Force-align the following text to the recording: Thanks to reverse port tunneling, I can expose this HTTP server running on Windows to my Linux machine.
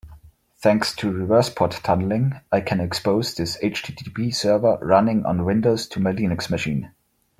Thanks 0.57 0.95
to 0.95 1.11
reverse 1.11 1.51
port 1.53 1.73
tunneling, 1.83 2.41
I 2.51 2.61
can 2.61 2.79
expose 2.79 3.35
this 3.35 3.57
HTTP 3.59 4.33
server 4.33 4.79
running 4.81 5.27
on 5.27 5.45
Windows 5.45 5.85
to 5.89 5.99
my 5.99 6.11
Linux 6.11 6.49
machine. 6.49 6.89